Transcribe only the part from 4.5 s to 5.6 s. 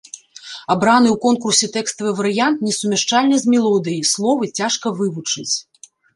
цяжка вывучыць.